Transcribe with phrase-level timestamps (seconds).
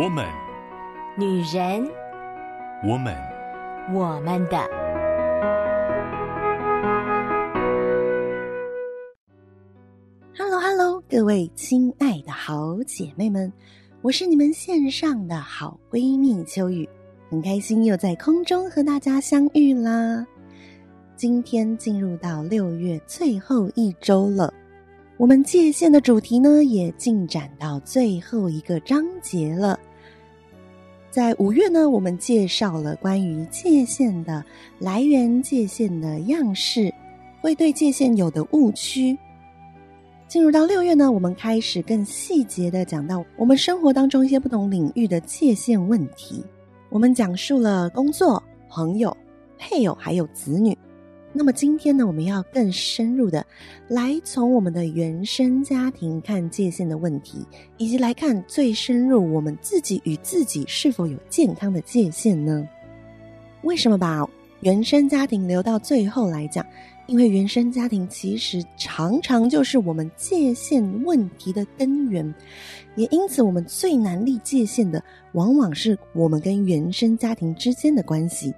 [0.00, 0.24] 我们，
[1.16, 1.84] 女人，
[2.86, 3.16] 我们，
[3.92, 4.56] 我们的。
[10.36, 13.52] Hello，Hello，各位亲爱的好姐妹们，
[14.00, 16.88] 我是你们线上的好闺蜜秋雨，
[17.28, 20.24] 很开心又在空中和大家相遇啦。
[21.16, 24.54] 今天进入到六月最后一周了。
[25.16, 29.76] 我们界限的主题呢，也进展到最后一个章节了。
[31.10, 34.44] 在五月呢，我们介绍了关于界限的
[34.78, 36.92] 来源、界限的样式，
[37.40, 39.16] 会对界限有的误区。
[40.28, 46.44] 进入到六月呢，我们开始更细节的讲到我们生活当中一些不同领域的界限问题。
[46.90, 49.16] 我们讲述了工作、朋友、
[49.56, 50.76] 配偶还有子女。
[51.38, 53.46] 那么今天呢，我们要更深入的
[53.86, 57.46] 来从我们的原生家庭看界限的问题，
[57.76, 62.68] 以及来看最深入我们自己与自己是否有健康的界限呢？
[63.62, 64.28] 为什么把
[64.62, 66.66] 原生家庭留到最后来讲？
[67.06, 72.34] 因为原生家庭其实常常就是我们界限问题的根源，
[72.96, 75.00] 也因此我们最难立界限的，
[75.34, 78.52] 往往是我们跟原生家庭之间的关系。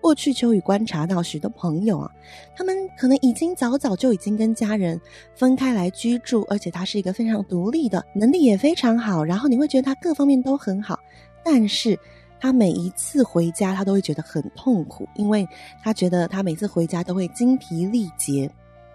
[0.00, 2.10] 过去秋雨观察到许多朋友啊，
[2.56, 5.00] 他们可能已经早早就已经跟家人
[5.34, 10.98] 分开来居住，而且他是一个非常独立的，能力也非常好，然后你会觉得他各方面都很好，
[11.44, 11.98] 但是
[12.40, 15.46] 他每一次回家，他都会觉得很痛苦，因为
[15.82, 18.50] 他觉得他每次回家都会精疲力竭。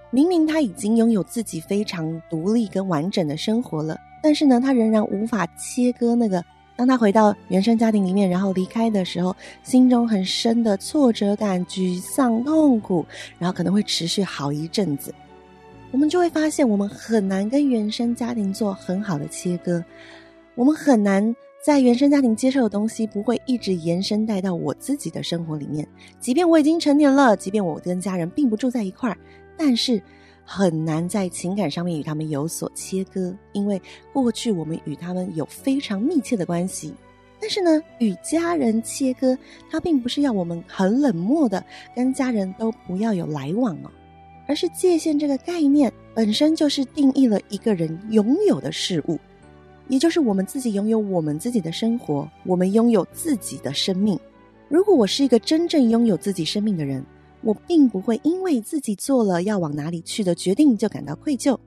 [0.09, 6.44] 明明他已经拥有自己非常独立跟完整的生活了，但是呢，他仍然无法切割那个。
[6.75, 13.05] 当他回到原生家庭里面，然后离开的时候，心中很深的挫折感、沮丧、痛苦，
[13.39, 15.13] 然后可能会持续好一阵子。
[15.91, 19.83] 我们就会发现，我们很难跟原生家庭做很好的切割，
[20.55, 25.87] 我们很难在原生家庭接受的东西不会一直延伸带到我自己的生活里面。
[26.19, 29.17] 即便我已经成年了，即便我跟家人并不住在一块儿，
[29.58, 30.02] 但是。
[30.45, 33.82] 很难在情感上面与他们有所切割，因为
[34.14, 36.94] 过去我们与他们有非常密切的关系。
[37.42, 39.38] 但是呢，与家人切割，
[39.70, 41.64] 它并不是要我们很冷漠的
[41.95, 43.92] 跟家人都不要有来往哦，
[44.48, 49.20] 而是界限这个概念本身就是定义了一个人拥有的事物，
[49.89, 54.17] 也就是我们自己拥有我们自己的生活，我们拥有自己的生命。
[54.67, 57.06] 如果我是一个真正拥有自己生命的人，
[57.45, 61.58] 我并不会因为自己做了要往哪里去的决定就感到愧疚。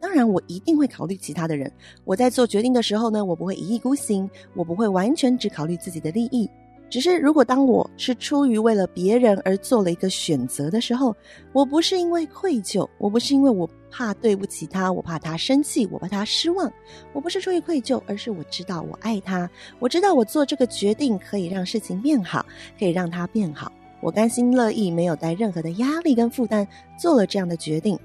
[0.00, 1.70] 当然，我一定会考虑其他的人。
[2.04, 6.48] 我在做决定的时候呢，我不会一意孤行，我不会完全只考虑自己的利益。
[6.88, 11.14] 只是，如果当我是出于为了别人而做了一个选择的时候，
[11.52, 16.72] 我不是因为愧疚，我不是因为我怕对不起他，我怕他生气，我怕他失望，
[17.12, 19.50] 我不是出于愧疚，而是我知道我爱他，
[19.80, 22.46] 我知道我做这个决定可以让事情变好，
[22.78, 23.70] 可以让他变好。
[24.00, 26.66] 我甘心乐意，没有带任何的压力跟负担，
[26.98, 27.98] 做了这样的决定，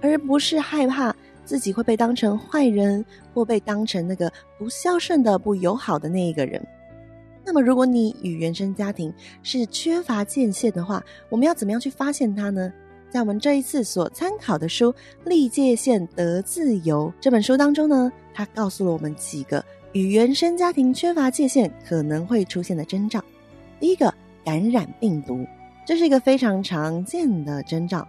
[0.00, 6.64] 而不是害怕自己会被当成坏人，或被当成那个不孝顺的、不友好的那一个人。
[7.44, 9.12] 那么，如果你与原生家庭
[9.42, 12.72] 是缺乏界限的话，我们要怎么样去发现它呢？
[13.10, 14.92] 在我们这一次所参考的书
[15.24, 23.20] 《立界限得自由》这本书当中呢，它告诉了我们几个与原生家庭缺乏界限可能会出现的征兆。
[23.80, 24.14] 第一个。
[24.44, 25.46] 感染病毒，
[25.84, 28.06] 这是一个非常常见的征兆，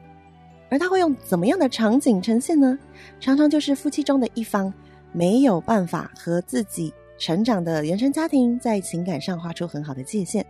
[0.70, 2.78] 而它会用怎么样的场景呈现呢？
[3.20, 4.74] 常常就是夫妻中的一方
[5.12, 10.46] 没有办法和自己成长的原生家庭在情感上画出很好的界限，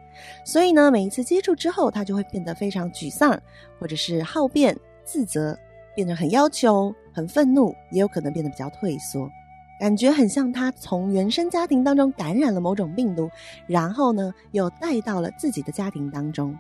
[0.46, 3.38] 所以呢，每一次接触之后，他就会变得非常沮丧，
[3.80, 5.58] 或者是好辩、自责，
[5.96, 9.30] 变得很要求、很愤怒，也有可能变得比较退缩。
[9.82, 13.28] 感觉很像他从原生家庭当中感染了某种病毒，
[13.66, 16.56] 然后呢，又带到了自己的家庭当中，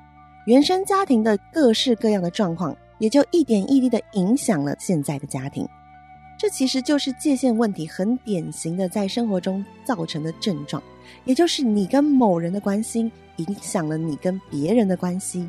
[0.47, 5.69] 原生家庭的各式各样的状况，也就一点一滴的影响了现在的家庭。
[6.35, 10.81] 这其实就是界限问题很典型的在生活中造成的症状，
[11.23, 13.01] 也就是你跟某人的关系
[13.35, 15.47] 影响了你跟别人的关系，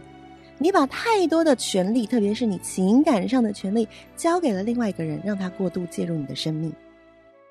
[0.58, 6.70] 你把太多的权利，特别是你情感上的权利，交给了另外一个人，让他过度介入你的生命。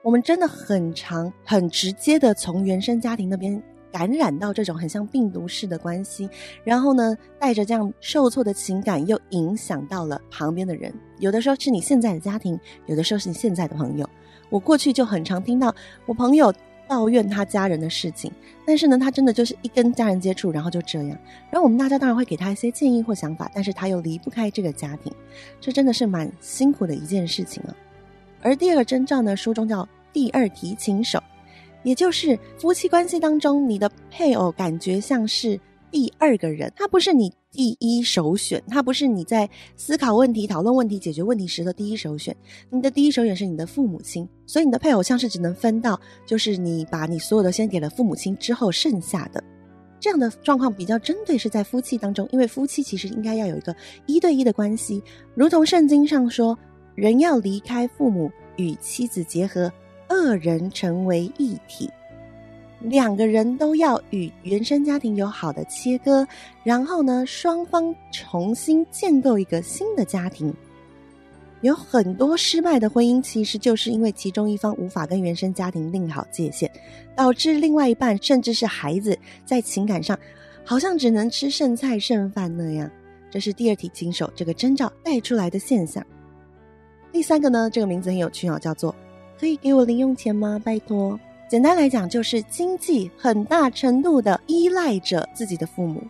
[0.04, 3.62] 我们真的很常、很直接的从原生家庭那边
[3.92, 6.28] 感染到这种很像病毒式的关系，
[6.64, 10.92] 然后呢，带着这样受挫的情感，又影响到了旁边的人。
[11.20, 14.10] 有的时候是你现在的家庭，有的时候是你现在的朋友。
[14.50, 15.74] 我过去就很常听到
[16.08, 16.52] 我朋友
[16.88, 18.32] 抱怨他家人的事情，
[18.66, 21.18] 但是呢，他真的就是一跟家人接触，然后就这样。
[21.52, 25.14] 然后我们大家当然会给他一些建议或想法，但是他又离不开这个家庭，
[25.60, 27.76] 这真的是蛮辛苦的一件事情啊。
[28.42, 31.22] 而第二个征兆呢，书中叫第二提琴手。
[31.84, 35.60] 也就是夫妻关系当中，你的配偶感觉像是
[35.90, 42.36] 第二个人，他不是你第一首选，他不是你在思考问题、讨论问题、解决问题时的第一首选。
[42.70, 49.44] 你的第一首选是你的父母亲，所以你的配偶像是只能分到，就是你把你所有的先给了父母亲之后剩下的。
[50.00, 55.02] 这样的状况比较针对是在夫妻当中，因为夫妻其实应该要有一个一对一的关系，
[55.34, 56.58] 如同圣经上说，
[56.96, 59.72] 人要离开父母与妻子结合，
[60.08, 61.90] 二人成为一体。
[62.80, 66.28] 两个人都要与原生家庭有好的切割，
[66.64, 70.54] 然后呢，双方重新建构一个新的家庭。
[71.62, 76.72] 有很多失败的婚姻，其实就是因为其中一方无法跟原生家庭定好界限，
[77.16, 79.16] 导致另外一半甚至是孩子
[79.46, 80.18] 在情感上
[80.66, 82.90] 好像只能吃剩菜剩饭那样。
[83.30, 86.04] 这是第二题经手这个征兆带出来的现象。
[87.12, 88.96] 第三个呢，这个名字很有趣哦，叫做
[89.38, 90.60] “可以给我零用钱吗？
[90.64, 91.20] 拜托”。
[91.50, 96.02] 简单来讲，就是经济很大程度的依赖着自己的父母，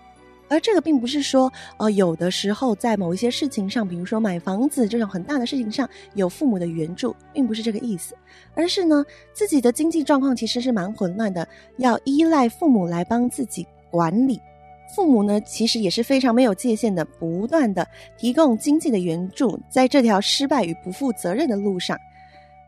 [0.48, 8.14] 而这个并不是说，呃，有的时候在某一些事情上，比如说买房子这种很大的事情上有父母的援助，并不是这个意思，
[8.54, 11.48] 而是呢，自己的经济状况其实是蛮混乱的，
[11.78, 14.40] 要依赖父母来帮自己管理。
[14.96, 21.98] 父母呢，其实也是非常没有界限的，不断的提供经济的援助，在这条失败与不负责任的路上，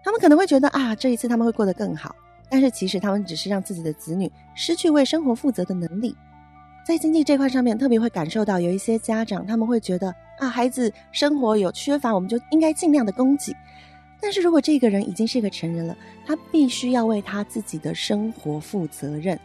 [0.04, 2.16] 他们可能会觉得啊，这一次他们会过得更好。
[2.50, 6.16] 但是其实他们只是让自己的子女失去为生活负责的能力，
[6.86, 13.56] 在经济这块上面特别会感受到有一些家长他们会觉得啊，孩子生活有缺乏，我们就应该尽量的供给。
[14.22, 19.38] 但是如果这个人已经是一个成人了，他必须要为他自己的生活负责任，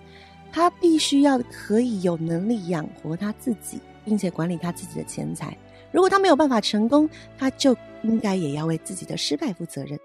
[0.52, 5.56] 他必须要可以有能力养活他自己，并且管理他自己的钱财。
[5.90, 9.98] 如果他没有办法成功，他就应该也要为自己的失败负责任。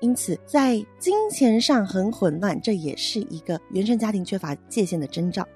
[0.00, 5.46] 因此，在金钱上很混乱，这也是一个原生家庭缺乏界限的征兆。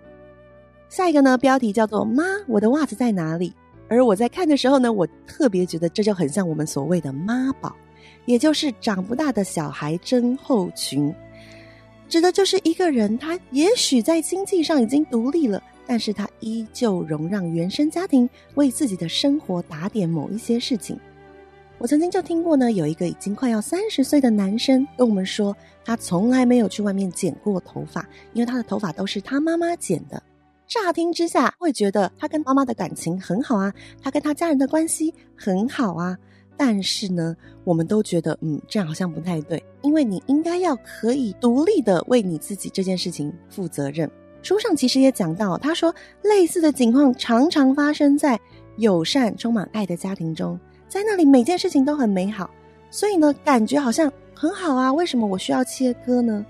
[0.91, 3.53] 下一个呢，标题叫做“妈，我的袜子在哪里？”
[3.89, 7.75] 而我在看的时候呢，我特别觉得这就很像我们所谓的妈宝，
[8.27, 11.15] 也就是长不大的小孩症候群，
[12.09, 20.99] 指的就是一个人，他也许在经济上已经独立了，但是他依旧容让原生家庭为自己的生活打点某一些事情。
[21.79, 25.55] 我曾经就听过呢，有一个已经快要三十岁的男生跟我们说，
[25.85, 30.23] 他从来没有去外面剪过头发，因为他的头发都是他妈妈剪的。
[30.67, 36.17] 乍听之下会觉得他跟妈妈的感情很好啊，他跟他家人的关系很好啊。
[36.56, 44.11] 但是呢，我们都觉得，嗯，这样好像不太对，因为你应该要可以独立的为你自己这件事情负责任。
[44.43, 48.39] 书上其实也讲到，他说类似的情况常常发生在
[48.77, 50.59] 友善、充满爱的家庭中。
[50.89, 52.49] 在那里，每件事情都很美好，
[52.91, 54.93] 所以呢，感觉好像很好啊。
[54.93, 56.45] 为什么我需要切割呢？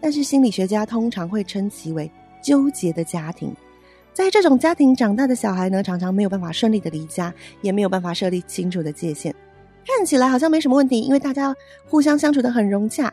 [0.00, 2.08] 但是心理学家通常会称其为
[2.40, 3.52] 纠结的家庭。
[4.12, 7.32] 在这种家庭长大的小孩呢，常常没有办法顺利的离家，
[7.62, 9.34] 也没有办法设立清楚的界限。
[9.88, 11.56] 看起来好像没什么问题，因为大家
[11.86, 13.12] 互相相处得很融洽。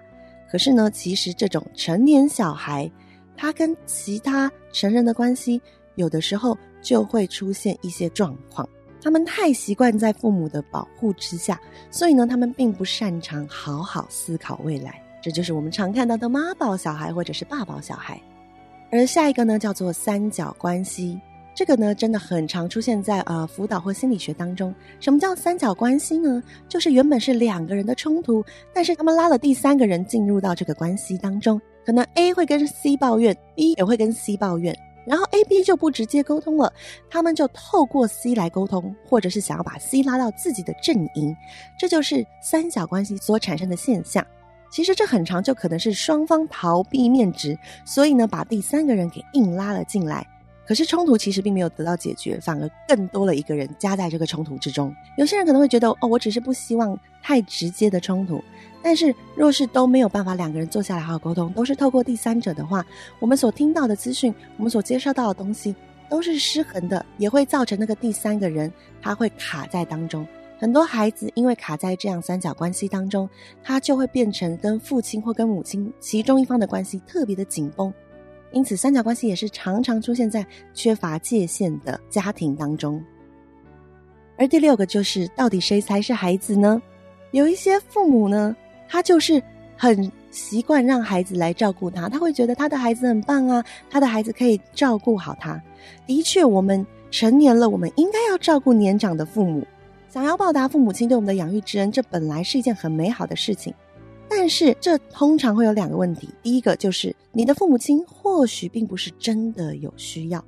[0.51, 2.91] 可是呢，其实这种成年小孩，
[3.37, 5.61] 他跟其他成人的关系，
[5.95, 8.67] 有的时候就会出现一些状况。
[9.01, 15.01] 他们太习惯在父母的保护之下，所以呢，他们并不擅长好好思考未来。
[15.21, 18.21] 这就是我们常看到的妈宝小孩或者是爸宝小孩。
[18.91, 21.19] 而下一个呢，叫做三角关系。
[21.55, 24.75] 这个呢，真的很常出现在呃辅导或心理学当中。
[24.99, 26.43] 什么叫三角关系呢？
[26.67, 28.43] 就是原本是两个人的冲突，
[28.73, 31.59] 但是他们拉了第三个人进入到这个关系当中。
[31.85, 34.77] 可能 A 会跟 C 抱怨，B 也会跟 C 抱怨。
[35.05, 36.73] 然后 A、B 就不直接沟通了，
[37.09, 41.33] 他们就透过 C 来沟通，或者是想要把 C 拉到自己的阵营，
[41.79, 44.25] 这就是三角关系所产生的现象。
[44.69, 50.27] 其实这很长就可能是双方逃避面值，所以呢，把第三个人给硬拉了进来。
[50.67, 54.93] 可是冲突其实并没有得到解决，反而更多了一个人加在这个冲突之中。
[55.17, 58.43] 有些人可能会觉得，哦，我只是不希望太直接的冲突。
[58.81, 62.85] 但是若是都没有办法两个人坐下来好好沟通，都是透过第三者的话，
[63.19, 65.75] 我们所听到的资讯，我们所接收到的东西
[66.09, 70.25] 都是失衡的，也会造成那个第三个人他会卡在当中。
[70.57, 73.29] 很多孩子因为卡在这样三角关系当中，
[73.63, 77.93] 他就会变成跟父亲或跟母亲其中一方的关系特别的紧绷。
[78.55, 80.43] 因此，三角关系也是常常出现在
[80.73, 83.03] 缺乏界限的家庭当中。
[84.37, 86.81] 而第六个就是，到底谁才是孩子呢？
[87.31, 88.55] 有一些父母呢，
[88.87, 89.43] 他就是
[89.75, 95.61] 很习惯让孩子来照顾他，他会觉得他的孩子很棒啊，他的孩子可以照顾好他。
[96.07, 99.67] 的确，我们成年了，我们应该要照顾年长的父母，
[100.09, 103.73] 想要报答父母亲对我们的养育之恩，这本来是一件很美好的事情。
[104.29, 106.29] 但是，这通常会有两个问题。
[106.41, 110.41] 第一个就是你的父母亲或许并不是真的有需要。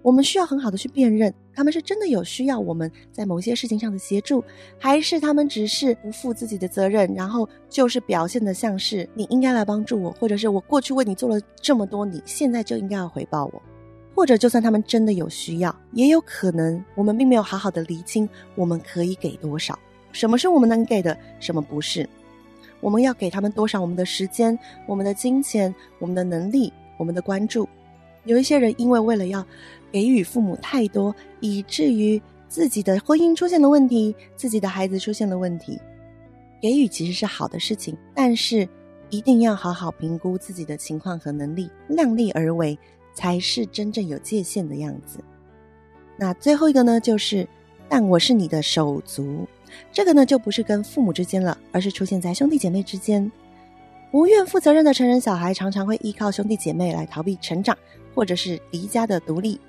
[0.00, 4.42] 我们需要很好的去辨认，他们是真的有需要我们在某些事情上的协助，
[4.78, 13.60] 还是他们只是不负自己的责任，然后就是表现得像是你应该来帮助我，或者是我过去为你做了这么多，你现在就应该要回报我。
[14.14, 19.76] 或者就算他们真的有需要，也有可能我们并没有好好的厘清我们可以给多少，
[20.12, 22.08] 什么是我们能给的，什么不是，
[22.80, 27.68] 我们要给他们多少我们的时间、我们的金钱、我们的能力、我们的关注。
[28.24, 29.44] 有一些人因为为了要
[29.90, 35.80] 给予父母太多，以至于自己的婚姻出现了问题，自己的孩子出现了问题。
[36.60, 38.68] 给予其实是好的事情，但是
[39.08, 42.78] 一定要好好评估自己的情况和能力，量力而为，
[43.14, 45.18] 才是真正有界限的样子。
[46.18, 47.48] 那最后一个呢，就是
[47.88, 49.48] 但我是你的手足，
[49.92, 53.30] 这个呢就不是跟父母之间了，而是出现在兄弟姐妹之间。
[54.10, 57.76] 不愿负责任的成人小孩常常会依靠兄弟姐妹来逃避成长，
[58.14, 59.60] 或者是离家的独立。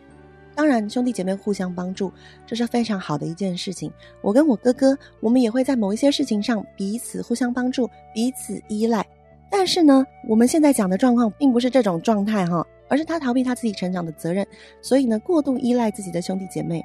[0.53, 2.11] 当然，兄弟姐妹互相帮助，
[2.45, 3.91] 这是非常好的一件事情。
[4.21, 9.05] 我跟我哥哥，我们也会在某一些事情上彼此互相帮助，彼此依赖。
[9.49, 14.45] 但是呢，我们现在讲的状况并不是这种状态哈，而是他逃避他自己成长的责任，
[14.81, 16.83] 所以呢，过度依赖自己的兄弟姐妹，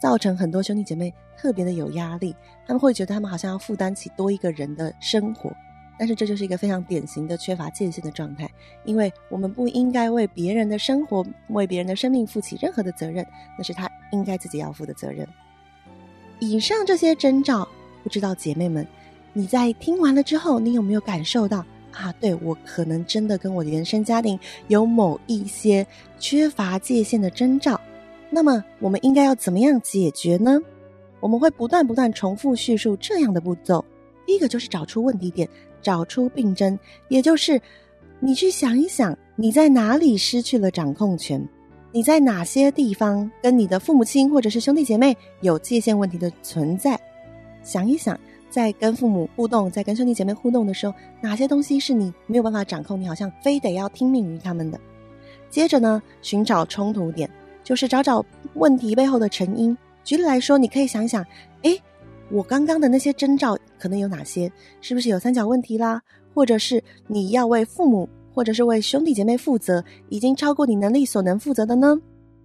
[0.00, 2.34] 造成很多兄弟姐妹特别的有压力，
[2.66, 5.52] 他们会觉得他们好像要负担起多一个人的生活。
[5.96, 8.50] 但是这就是一个非常典型的缺乏界限的状态，
[8.84, 13.24] 因为我们不应该为别人的生活、为别人的生命负起任何的责任，
[13.56, 15.24] 那是他应该自己要负的责任。
[16.40, 17.66] 以上这些征兆，
[18.02, 18.84] 不知道姐妹们，
[19.32, 22.12] 你在听完了之后，你有没有感受到啊？
[22.18, 24.36] 对，我可能真的跟我的原生家庭
[24.66, 25.86] 有某一些
[26.18, 27.80] 缺乏界限的征兆，
[28.34, 30.58] 那么我们应该要怎么样解决呢？
[31.20, 33.84] 我们会不断不断重复叙述这样的步骤，
[34.26, 35.48] 第一个就是找出问题点。
[35.80, 37.60] 找出病征，也就是
[38.18, 41.46] 你去想一想，你在哪里失去了掌控权？
[41.92, 46.98] 你在哪些地方跟你的父母亲或者是兄弟姐妹有界限问题的存在？
[47.62, 52.98] 想一想，在跟父母互动，在跟兄弟姐妹互动的时候，哪些东西是你没有办法掌控？
[52.98, 54.80] 你好像非得要听命于他们的。
[55.50, 57.30] 接着呢，寻找冲突点，
[57.64, 59.76] 就是找找问题背后的成因。
[60.04, 61.26] 举例来说，你可以想想，
[61.62, 61.80] 诶。
[62.30, 64.50] 我刚刚的那些征兆可能有哪些？
[64.80, 66.00] 是不是有三角问题啦？
[66.32, 71.94] 或者是你要为父母或者是为兄弟姐妹负责，已经超过你能力所能负责的呢？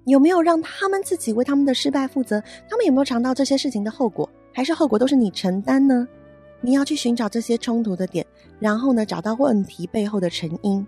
[0.05, 2.43] 有没有让他们自己为他们的失败负责？
[2.69, 4.29] 他们有没有尝到这些事情的后果？
[4.53, 6.05] 还是后果都是你承担呢？
[6.59, 8.23] 你要去寻找这些冲突的点，
[8.59, 10.85] 然后呢，找到问题背后的成因。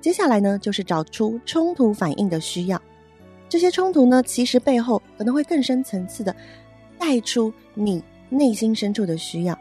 [0.00, 2.80] 接下来呢，就是找出冲突反应的需要。
[3.48, 6.34] 这些冲突呢，其实背后可能会更深层次的。
[7.00, 9.56] 带出你内心深处的需要，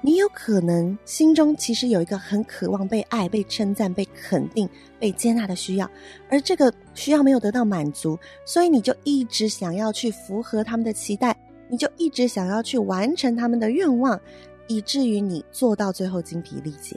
[0.00, 4.66] 你有可能心中其实有一个很渴望被爱、被称赞、被肯定、
[4.98, 5.88] 被接纳的需要，
[6.30, 11.36] 而这个需要没有得到满足，所以你就一直想要去符合他们的期待，
[11.68, 14.18] 你就一直想要去完成他们的愿望，
[14.66, 16.96] 以至于你做到最后精疲力竭。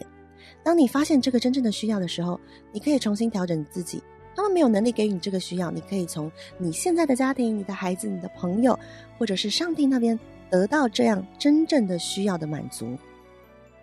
[0.63, 2.39] 当你发现这个真正的需要的时候，
[2.71, 4.01] 你可以重新调整自己。
[4.35, 8.77] 他们没有能力给予你这个需要，你可以从你现在的家庭、你的孩子、你的朋友，
[9.17, 12.97] 或者是上帝那边得到这样真正的需要的满足。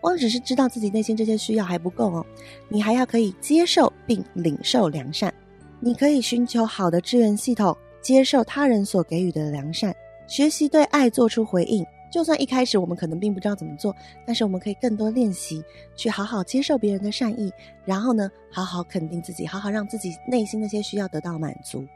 [0.00, 2.26] 光只是知道自己内心这些需要还不够哦，
[2.68, 5.32] 你还要可以接受并领受良善。
[5.78, 9.94] 你可以寻求好的支援系统，接受他人所给予的良善，
[10.26, 11.84] 学习对爱做出回应。
[12.10, 13.94] 就算一开始我们可能并不知道怎么做，
[14.26, 15.62] 但是我们可以更多练习，
[15.94, 17.52] 去好好接受别人的善意，
[17.84, 21.86] 然后呢，好好肯定自己，好好让自己内心那些需要得到满足，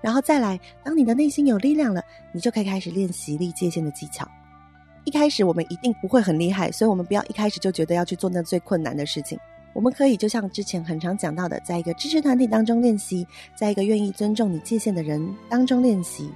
[0.00, 4.28] 然后再来，当你的内心有力量了，你就可以开始练习立界限的技巧。
[5.04, 9.38] 一开始我们一定不会很厉害，所以我们不要一开始就觉得要去做那最困难的事情。
[9.72, 16.30] 我们可以就像之前很常讲到的，在一个支持团体当中练习，在一个愿意尊重你界限的人当中练习。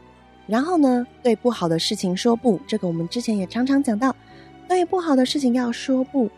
[0.47, 4.15] 然后呢，对不好的事情说不，这个我们之前也常常讲到，
[4.69, 6.31] 对不好的事情要说不，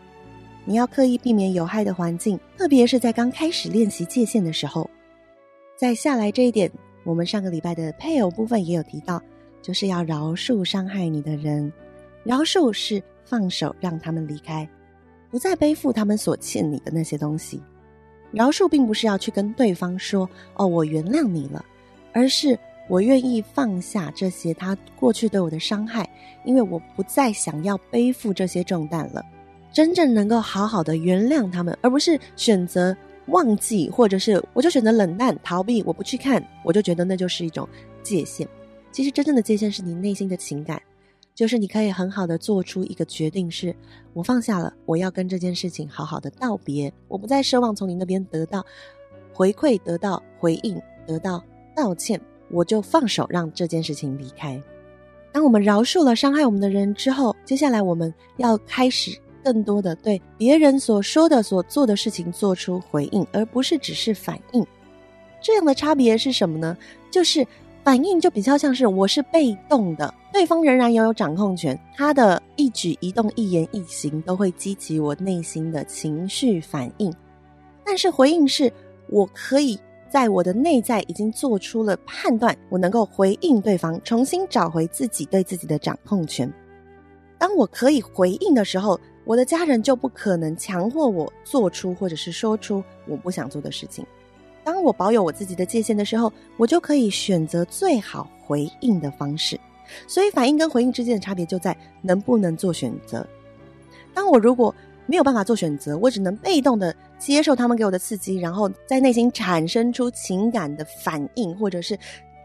[0.65, 4.89] 你要刻意避免有害的环境，特别是在刚开始练习界限的时候。
[5.77, 6.71] 再下来这一点，
[7.03, 9.21] 我们上个礼拜的配偶部分也有提到，
[9.61, 11.71] 就是要饶恕伤害你的人，
[12.23, 14.67] 饶恕是放手让他们离开，
[15.29, 17.61] 不再背负他们所欠你的那些东西。
[18.31, 21.63] 饶恕并不是要去跟对方说，哦，我原谅你了，
[22.11, 22.57] 而是。
[22.89, 26.09] 我愿意放下这些他过去对我的伤害，
[26.43, 29.23] 因为我不再想要背负这些重担了。
[29.71, 32.95] 真正能够好好的原谅他们，而不是选择
[33.27, 37.69] 忘记，或者是我就选择冷淡逃避，我不去看，我就觉得那就是一种
[38.01, 38.45] 界限。
[38.91, 40.81] 其实真正的界限是你内心的情感，
[41.35, 43.73] 就是你可以很好的做出一个决定是，
[44.13, 48.65] 我放下了，我要跟这件事情好好的道别，我不再奢望从你那边得到
[49.31, 51.43] 回馈、得到回应、得到
[51.75, 52.19] 道歉，
[52.49, 54.61] 我就放手让这件事情离开。
[55.31, 64.65] 当我们饶恕了伤害我们的人之后，接下来我们要开始更多的对别人所说的、所做的事情做出回应，而不是只是反应。
[65.41, 66.75] 这样的差别是什么呢？
[67.11, 67.45] 就是
[67.83, 77.13] 反应就比较像是我是被动的，对方仍然拥有掌控权，他的一举一动、一言一行都会激起我内心的情绪反应。
[77.85, 78.71] 但是回应是
[79.07, 79.79] 我可以
[80.09, 86.51] 在我的内在已经做出了判断，我能够回应对方，重新找回自己对自己的掌控权。
[87.37, 94.05] 当我可以回应的时候，我的家人就不可能强迫我做出或者是说出我不想做的事情。
[94.63, 99.59] 当我保有我自己的界限的时候，我就可以选择最好回应的方式。
[100.07, 103.25] 所以，反应跟回应之间的差别就在能不能做选择。
[104.13, 104.73] 当我如果
[105.05, 111.95] 没有办法做选择，我只能被动的接受他们给我的刺激，然后在内心产生出情感的反应，或者是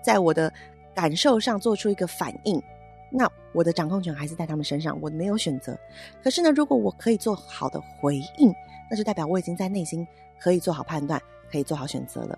[0.02, 0.52] 在我的
[0.94, 2.62] 感受上做出一个反应，
[3.10, 5.78] 那我的掌控权还是在他们身上，我没有选择。
[6.22, 8.52] 可是呢，如果我可以做好的回应，
[8.90, 10.06] 那就代表我已经在内心
[10.38, 11.18] 可以做好判断。
[11.52, 12.36] 可以做好选择了，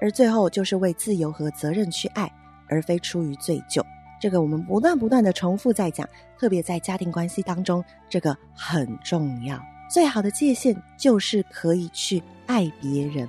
[0.00, 2.30] 而最后就是为自由和责任去爱，
[2.68, 3.82] 而非出于罪疚。
[4.20, 9.60] 这个我们不断不断的重复在讲，特别在家庭关系当中，这个很重要。
[9.88, 13.28] 最好的界限就是可以去爱别人，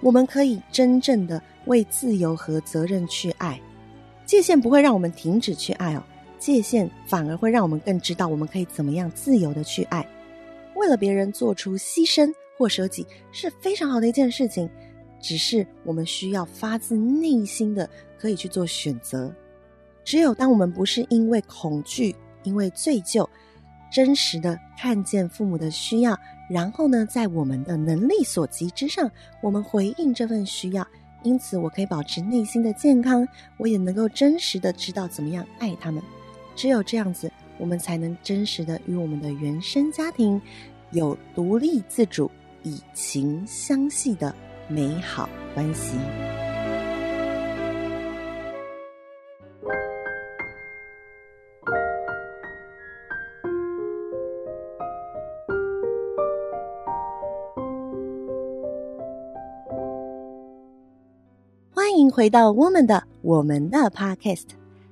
[0.00, 3.60] 我们可以真正的为自由和责任去爱。
[4.24, 6.02] 界限不会让我们停止去爱哦，
[6.38, 10.06] 界限反而会让我们更知道我们可以怎么样自由的去爱，
[10.74, 12.32] 为了别人做出牺牲。
[12.58, 14.68] 或舍己是非常好的一件事情，
[15.20, 19.32] 只是我们需要发自内心的可以去做选择。
[20.02, 23.24] 只有当我们不是因为恐惧、因为罪疚，
[23.90, 26.18] 真实的看见父母的需要，
[26.48, 30.86] 然后呢，在我们的能力所及之上，我们回应这份需要。
[31.22, 36.02] 因此，我可以保持内心的健康，我也能够真实的知道怎么样爱他们。
[36.54, 40.40] 只有这样子，我们才能真实的与我们的原生家庭
[40.90, 42.30] 有独立自主。
[42.64, 44.34] 以情相系的
[44.68, 45.96] 美好关系。
[62.18, 64.46] 回到我们的我们的 Podcast。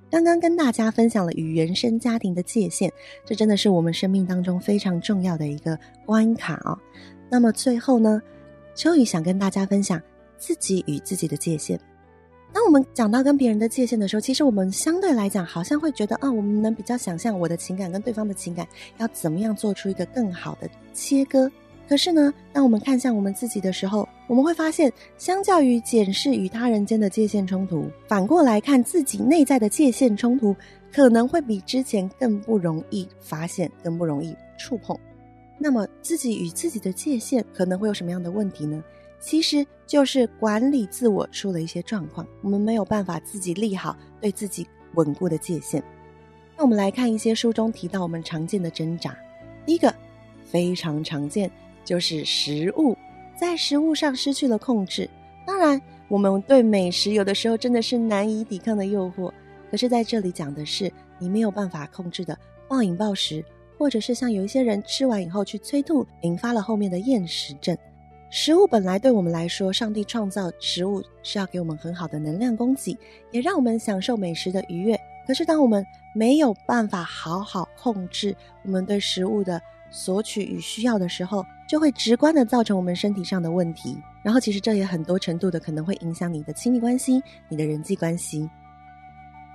[0.08, 2.88] 刚刚跟大家分享了与原生家庭的界限，
[3.24, 6.78] 这真的是我们生命当中非常重要的一个关卡哦。
[7.28, 8.22] 那么最后呢，
[8.76, 10.00] 秋雨想跟大家分享
[10.38, 11.76] 自己与自己的界限。
[12.52, 18.64] 当我们讲到跟别人的界限的时候，其实我们相对来讲好像会觉得，啊，我们能比较想象我的情感跟对方的情感
[18.98, 21.50] 要怎么样做出一个更好的切割。
[21.88, 30.54] 可是呢，当我们看向我们自己的时候，我们会发现，相较于检视与他人间的界限冲突，反过来看自己内在的界限冲突，
[30.92, 34.98] 可能会比之前更不容易发现，更不容易触碰。
[35.58, 38.82] 那么自己与自己的界限可能会有什么样的问题呢？
[39.18, 45.82] 其实就是管理自我出了一些状况，我们没有办法自己立好对自己稳固的界限。
[46.56, 49.16] 那我们来看一些书中提到我们常见的挣扎。
[49.64, 49.92] 第一个
[50.44, 51.50] 非常常见
[51.86, 52.94] 就是食物，
[53.34, 55.08] 在食物上失去了控制。
[55.46, 59.32] 当然，我们对美食有的时候真的是难以抵抗的诱惑。
[59.70, 63.42] 可是在这里讲的是你没有办法控制的暴饮暴食。
[63.78, 67.76] 或者是像有一些人吃完以后去催吐，引发了后面的厌食症。
[68.30, 72.96] 食物本来对我们来说，上帝创造食物是要给我们很好的能量供给，
[73.32, 74.98] 也让我们享受美食的愉悦。
[75.26, 83.96] 可是当我们没有办法好好控制我们对食物的索取与需要的时候，就会直观的造成我们身体上的问题。
[84.22, 88.48] 然后其实这也很多程度的可能会影响你的亲密关系、你的人际关系。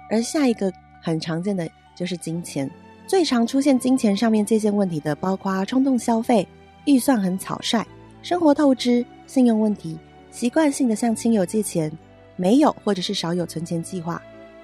[0.09, 2.69] 而下一个很常见的就是金钱。
[3.07, 6.47] 最常出现金钱上面界限问题的，包括冲动消费、
[6.85, 7.85] 预算很草率、
[8.21, 11.91] 生活透支、信用问题、习惯性的向亲友借钱、
[12.37, 14.21] 没有或者是少有存钱计划、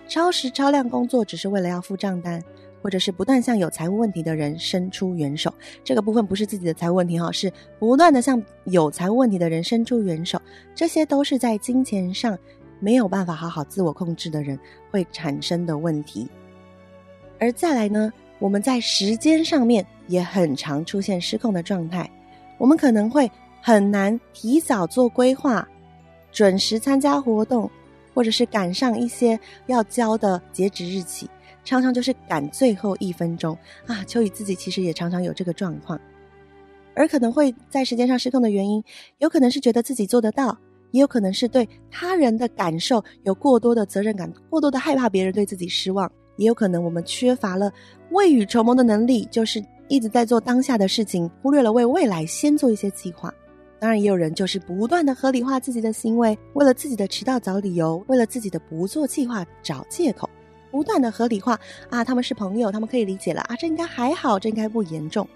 [0.08, 2.41] 超时超量工作只是为了要付账单，
[2.88, 5.54] 或者是不断向有财务问题的人伸出援手。
[5.84, 10.41] 这个部分不是自己的财务问题哈，是不断的向有财务问题的人伸出援手。
[10.73, 12.39] 这些都是在金钱上
[12.80, 14.58] 没有办法好好自我控制的人
[14.89, 16.30] 会产生的问题。
[17.39, 18.10] 而再来呢？
[18.39, 22.10] 我们在时间上面也很常出现失控的状态，
[22.58, 23.30] 我们可能会
[23.62, 25.67] 很难提早做规划，
[26.32, 27.69] 准时参加活动，
[28.13, 31.30] 或者是赶上一些要交的截止日期。
[31.67, 33.53] 常常就是赶最后一分钟
[33.86, 34.01] 啊。
[34.06, 35.99] 秋雨自己其实也常常有这个状况，
[36.95, 38.82] 而可能会在时间上失控的原因，
[39.17, 40.58] 有可能是觉得自己做得到，
[40.91, 47.69] 也有可能是对他人的感受有过多的责任感，过多的害怕别人对自己失望，也有可能我们缺乏了
[48.12, 53.30] 未雨绸缪的能力，就是一直在做当下的事情，忽略了为未来先做一些计划。
[53.77, 60.30] 当然，也有人就是不断的合理化自己的行为，为了自己的迟到找理由，为了自己的不做计划找借口，
[60.71, 65.27] 不断的合理化啊，他们是朋友，他们可以理解了啊，这应该还好，这应该不严重。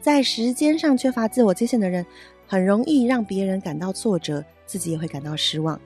[0.00, 2.04] 在时间上缺乏自我界限的人，
[2.46, 5.78] 很容易让别人感到挫折，自己也会感到失望。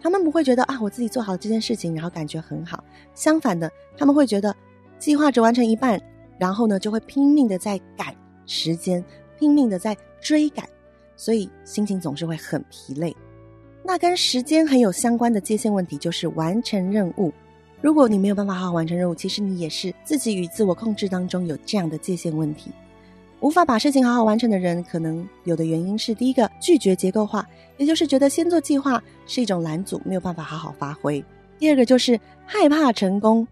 [0.00, 2.84] 他们不会觉得啊，我自己做好这件事情，然后感觉很好。
[3.14, 4.54] 相反的，他们会觉得
[4.98, 6.00] 计划只完成一半，
[6.38, 8.14] 然后呢，就会拼命的在赶
[8.46, 9.04] 时间，
[9.38, 10.64] 拼命的在追赶。
[11.16, 13.16] 所以心情总是会很疲累。
[13.82, 17.32] 那跟时间很有相关的界限问题就是完成任务。
[17.80, 22.70] 如果你没有办法好好完成任务，其实你也是自己与自我控制当中有这样的界限问题。
[23.40, 31.22] 无法把事情好好完成的人，可能有的原因是：第一个，拒绝结构化，也就是觉得先做计划是一种拦阻，没有办法好好发挥；
[31.58, 33.46] 第二个就是害怕成功，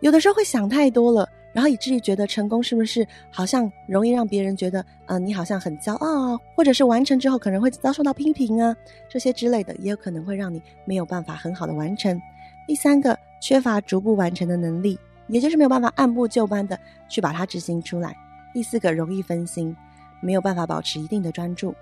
[0.00, 1.28] 有的时候会想太多了。
[1.52, 8.74] 然后以至于觉得成功是不是好像容易让别人觉得，嗯、你好像很骄傲啊，或者是完成之后可能会遭受到批评啊，
[9.10, 12.18] 这些之类的，也有可能会让你没有办法很好的完成。
[12.66, 16.78] 第三个，缺乏逐步完成的能力，也就是没有办法按部就班的
[17.08, 18.16] 去把它执行出来。
[18.54, 19.76] 第四个，容易分心，
[20.20, 21.74] 没有办法保持一定的专注。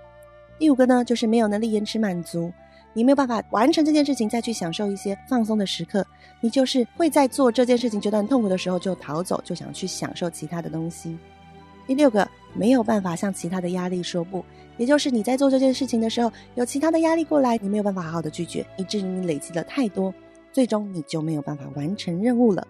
[0.57, 2.51] 第五个呢，就是没有能力延迟满足。
[2.93, 6.03] 你没有办法完成这件事情，再去享受一些放松的时刻，
[6.39, 11.15] 你就是会在做这件事情觉得很痛苦的时候就逃走，就想去享受其他的东西。
[11.85, 14.43] 第六个，没有办法向其他的压力说不，
[14.77, 20.11] 也就是你在做这件事情的时候，有其他的压力过来，你没有办法好好的拒绝，以至于你累积了太多，
[20.51, 22.65] 最终你就没有办法完成任务了。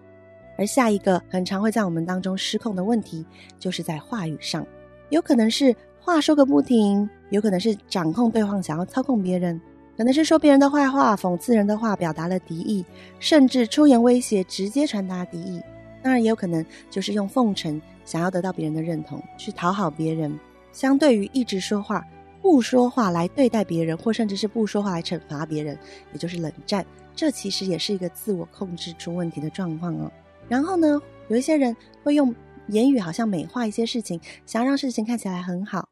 [0.58, 3.24] 而下一个很常会在我们当中失控的问题，
[3.58, 4.66] 就是在话语上，
[5.08, 9.60] 有可能是话说个不停，有可能是掌控对方，想要操控别人。
[9.96, 12.84] 可能是说别人的坏话、讽刺人的话，表达了敌意，
[13.18, 15.60] 甚至出言威胁，直接传达敌意。
[16.02, 20.38] 当然，也有可能就是用奉承，想要得到别人的认同，去讨好别人。
[20.72, 22.04] 相对于一直说话、
[22.40, 25.78] 不说话来对待别人，或甚至是不说话来惩罚别人，
[26.12, 26.84] 也就是冷战。
[27.14, 30.10] 这其实也是一个自我控制出问题的状况哦。
[30.48, 32.34] 然后呢，有一些人会用
[32.68, 35.88] 言语好像美化一些事情，想让事情看起来很好，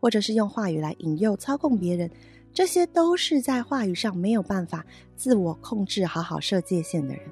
[0.00, 2.10] 或者是用话语来引诱、操控别人。
[2.52, 7.22] 这些都是在话语上没有办法自我控制、好好设界限的人，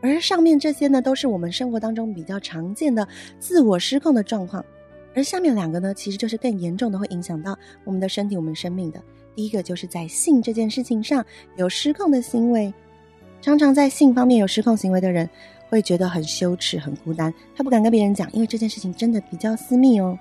[0.00, 3.06] 而上面这些呢，都是我们生活当中比较常见的
[3.40, 4.64] 自我失控的状况。
[5.12, 9.02] 而下面两个呢，其实就是更严重的，会影响到我们的身体、我们生命的。
[9.34, 11.24] 第一个就是在性这件事情上
[11.56, 12.72] 有失控的行为，
[13.40, 15.28] 常常在性方面有失控行为的人，
[15.68, 20.18] 会觉得很羞耻、很孤单，他不敢跟别人讲，因为这件事情真的比较私密哦。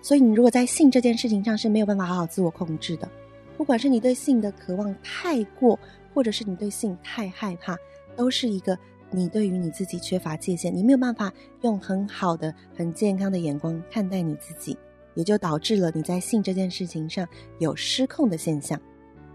[0.00, 3.08] 所以你如果在性这件事情上是没有办法好好自我控制的。
[3.56, 5.78] 不管是你对性的渴望太过，
[6.14, 7.76] 或者是你对性太害怕，
[8.14, 8.78] 都是一个
[9.10, 11.32] 你对于你自己缺乏界限，你没有办法
[11.62, 14.78] 用很好的、很健康的眼光看待你自己，
[15.18, 17.26] 也就导致了你在性这件事情上
[17.58, 18.80] 有失控的现象。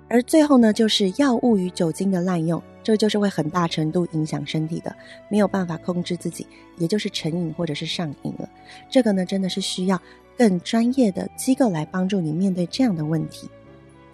[0.08, 4.96] 而最后呢，就是药物与酒精的滥用，这就是会很大程度影响身体的，
[5.28, 8.48] 没有办法控制自己，也就是成瘾或者是上瘾了。
[8.89, 10.02] 这个呢，真的是需要
[10.38, 13.50] 更专业的机构来帮助你面对这样的问题。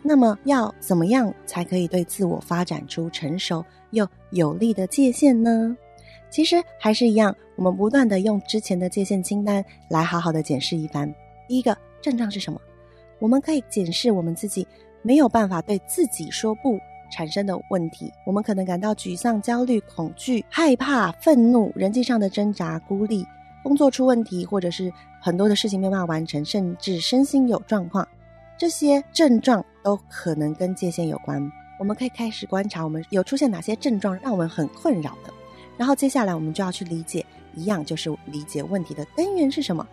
[0.02, 5.78] 那么要怎么样才可以对自我发展出成熟又有力的界限呢？
[6.32, 11.14] 其实还是一样，我们不断的用之前的界限清单来好好的检视一番。
[11.50, 12.62] 第一个症状是什么？
[13.18, 14.66] 我们可以检视我们自己
[15.02, 16.80] 没有办法对自己说不
[17.12, 18.14] 产生的问题。
[18.24, 23.26] 我们可能感到沮丧、焦虑、恐惧、害怕、愤怒，人际上的挣扎、孤立，
[23.64, 28.08] 工作出问题，或者是很多的事情没办法完成，甚至身心有状况。
[28.56, 31.42] 这些症状都可能跟界限有关，
[31.80, 35.34] 我们可以开始观察我们有出现哪些症状让我们很困扰的，
[35.78, 39.88] 然后接下来我们就要去理解，一样就是理解问题的根源是什么。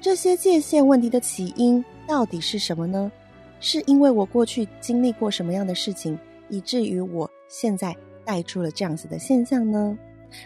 [0.00, 3.10] 这些界限问题的起因到底是什么呢？
[3.60, 9.98] 是因为我过去经历过什么样的事情，以至于我现在带出了这样子的现象呢？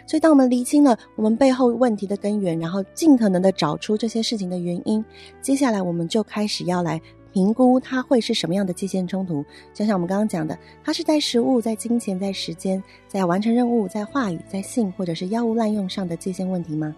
[0.07, 5.03] 所以，当我们厘清了我们背后问题的根源，然后尽可能的找出这些事情的原因，
[5.41, 7.01] 接下来我们就开始要来。
[7.31, 9.43] 评估它会是什么样的界限冲突？
[9.73, 16.95] 就像我们刚刚讲的，它是在食物、在金钱、在时间、在完成任务、在话语、在性或者是药物滥用上的界限问题吗？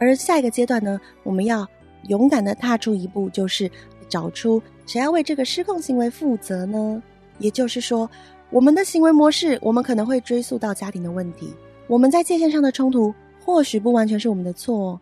[0.00, 1.64] 而下一个阶段呢，我们要
[2.08, 3.70] 勇敢的踏出一步，就是
[4.08, 7.00] 找出谁要为这个失控行为负责呢？
[7.38, 8.10] 也就是说，
[8.50, 11.54] 我们的行为模式，我们可能会追溯到家庭的问题，
[11.86, 14.98] 我们在界限上的冲突，或许不完全是我们的错，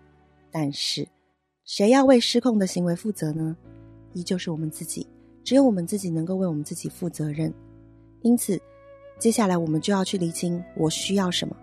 [0.50, 1.06] 但是
[1.64, 3.56] 谁要为失控的行为负责呢？
[4.14, 5.06] 依旧是我们自己。
[5.44, 7.50] 只有我们自己能够为我们自己负责任。
[8.20, 8.60] 因此，
[9.18, 11.56] 接下来我们就要去厘清我需要什么。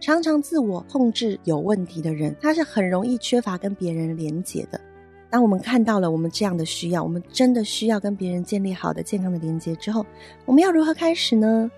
[0.00, 4.80] 常常自我控制有问题的人，他是很容易缺乏跟别人连结的。
[5.28, 10.04] 当我们看到了我们这样的需要，我们真的需要跟别人建立好的健康的连结之后，
[10.46, 11.70] 我们要如何开始呢？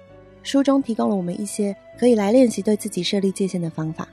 [0.44, 4.08] 书中提供了我们一些可以来练习对自己设立界限的方法。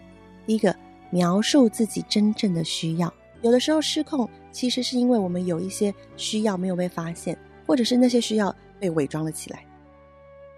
[0.45, 0.75] 第一个，
[1.11, 3.13] 描述自己真正的需要。
[3.41, 9.63] 有的时候失控，其实是因为我们有一些需要没有被发现，或者是那些需要被伪装了起来。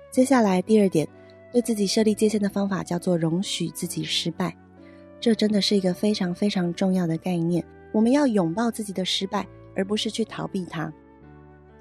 [0.09, 1.07] 接下来第二点，
[1.51, 4.55] 对自己设立界限的方法叫做容许自己失败。
[5.19, 7.63] 这真的是一个非常非常重要的概念。
[7.91, 10.91] 我们要拥抱自己的失败，而不是去逃避它。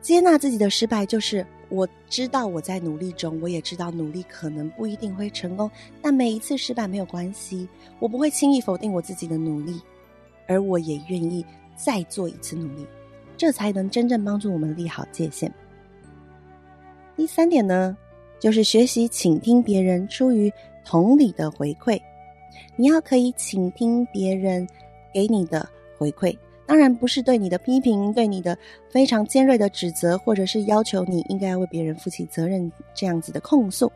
[0.00, 5.70] 接纳自己的失败，就是我知道我在努力中，我也知道努力可能不一定会成功，
[6.02, 9.80] 但每一次失败没有关系，我不会轻易否定我自己的努力，
[10.48, 11.44] 而我也愿意
[11.76, 12.86] 再做一次努力，
[13.36, 15.52] 这才能真正帮助我们立好界限。
[17.14, 17.96] 第三点呢，
[18.40, 20.52] 就是学习倾听别人出于
[20.84, 22.00] 同理的回馈，
[22.74, 24.66] 你要可以倾听别人
[25.12, 26.36] 给你的回馈。
[26.66, 28.56] 当然不是对你的批评，对你的
[28.88, 33.90] 非常尖锐的指责，或者是要求你应该要为别人负起责任这样子的控诉，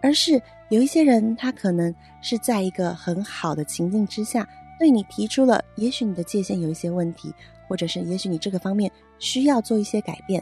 [0.00, 7.34] 而是有一些人，他可能是在一个很好的情境之下，对你提出了，也许你的界限有一些问题，
[7.66, 10.40] 或者是也许你这个方面需要做一些改变，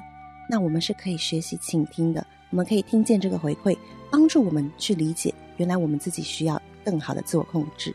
[0.51, 3.77] 那我们是可以学习倾听的，我们可以听见这个回馈，
[4.11, 7.95] 帮助我们去理解，原来我们自己需要更好的自我控制。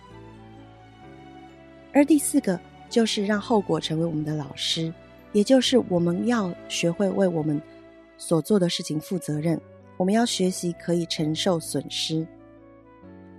[1.94, 2.60] 而第四个。
[2.88, 4.94] 就是让后果成为我们的老师，
[5.34, 7.60] 也就是我们要学会为我们
[8.16, 9.60] 所做的事情负责任。
[9.98, 12.26] 我们要学习可以承受损失。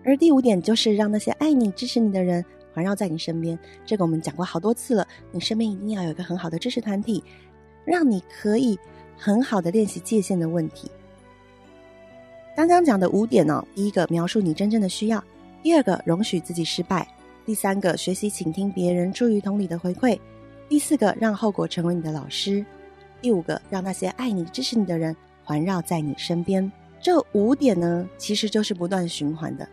[0.04, 3.56] 而第五点就是让那些爱你、支持你的人环绕在你身边。
[3.86, 7.22] 这个我们讲过好多次了，你身边一定要有一个很好的支持团体，
[7.84, 8.76] 让你可以
[9.16, 10.90] 很好的练习界限的问题。
[12.56, 15.22] 刚刚讲的五点哦，第一个描述你真正的需要，
[15.62, 17.06] 第二个容许自己失败。
[17.44, 20.18] 第三个，学习倾听别人出于同理的回馈；
[20.66, 22.64] 第四个，让后果成为你的老师；
[23.20, 25.14] 第五个，让那些爱你、支持你的人
[25.44, 26.72] 环绕在你身边。
[26.98, 29.68] 这五点呢，其实就是不断循环的。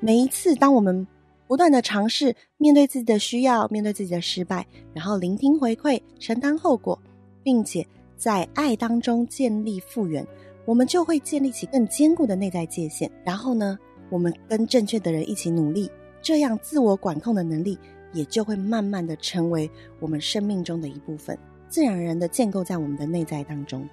[0.00, 1.06] 每一次，当我们
[1.46, 7.00] 不断的尝试面对自己的需要，面对自己的失败，然后聆听回馈，承担后果，
[7.44, 10.26] 并且在爱当中建立复原，
[10.64, 13.10] 我们就会建立起更坚固的内在界限。
[13.24, 13.78] 然后呢，
[14.10, 15.90] 我们跟正确的人一起努力。
[16.22, 17.78] 这样自我管控的能力
[18.14, 23.86] 也就会慢慢的成为我们生命中的一部分，自然而然的建构在我们的内在当中。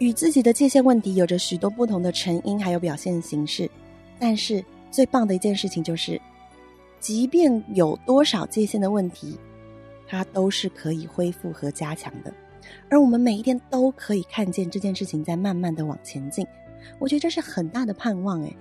[0.00, 3.70] 与自己的界限问题有着许多不同的成因，还有表现形式。
[4.18, 6.20] 但是最棒的一件事情就是，
[7.00, 9.38] 即便有多少界限的问题，
[10.06, 12.30] 它都是可以恢复和加强的。
[12.88, 16.46] 而我们每一天都可以看见这件事情在慢慢的往前进。
[16.98, 18.56] 我觉得这是很大的盼望，诶。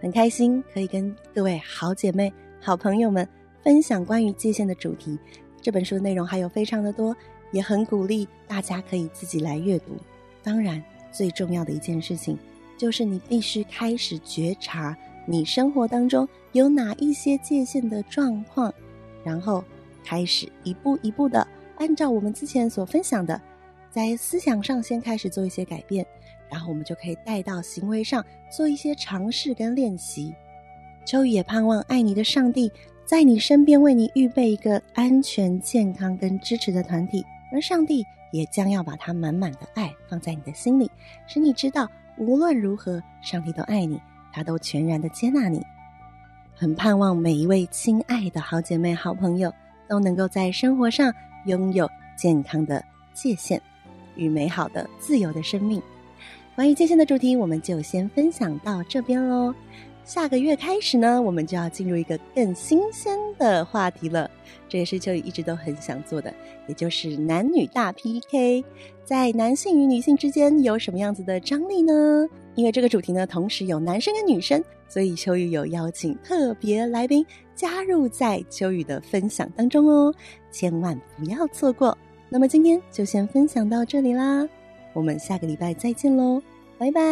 [0.00, 3.28] 很开心可以跟各位好姐妹、好朋友们
[3.62, 5.18] 分享关于界限的主题。
[5.60, 7.14] 这本书的内容还有非常的多，
[7.52, 9.96] 也很鼓励大家可以自己来阅读。
[10.42, 12.38] 当然，最重要的一件事情
[12.78, 14.96] 就是你必须开始觉察
[15.26, 18.72] 你生活当中有哪一些界限的状况，
[19.22, 19.62] 然后
[20.02, 21.46] 开始一步一步的
[21.80, 23.40] 按照我们之前所分享的，
[23.90, 26.06] 在思想上先开始做一些改变。
[26.50, 30.34] 然后我们就可以带到行为上做一些尝试跟练习。
[31.06, 32.70] 秋雨也盼望爱你的上帝
[33.06, 40.90] 在你身边为你预备一个安全、健康跟支持的团体，而上帝也将要把他满满的爱放在你的心里，
[41.26, 41.88] 使你知道
[42.18, 43.98] 无论如何，上帝都爱你，
[44.32, 45.64] 他都全然的接纳你。
[46.54, 49.50] 很盼望每一位亲爱的好姐妹、好朋友
[49.88, 51.14] 都能够在生活上
[51.46, 53.60] 拥有健康的界限
[54.16, 55.82] 与美好的自由的生命。
[56.54, 59.54] 关于界限的主题，我们就先分享到这边喽。
[60.04, 64.28] 下个月开始呢，我们就要进入一个更新鲜的话题了。
[64.68, 66.34] 这也是秋雨一直都很想做的，
[66.66, 68.64] 也就是男女大 PK。
[69.04, 72.26] 在男性与女性之间有什么样子的张力呢？
[72.56, 77.24] 因为这个主题呢，同时有男生跟女生，所以秋雨有邀请特别来宾
[77.60, 80.14] 加入在秋雨的分享当中哦，
[80.50, 81.96] 千万不要错过。
[82.30, 84.48] 那么今天就先分享到这里啦。
[84.94, 86.40] 我们下个礼拜再见喽，
[86.78, 87.02] 拜拜！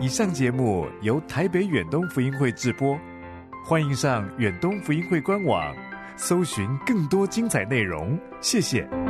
[0.00, 2.98] 以上节目由台北远东福音会制播，
[3.64, 5.72] 欢迎上远东福音会官网，
[6.16, 8.18] 搜寻更多精彩内容。
[8.40, 9.05] 谢谢。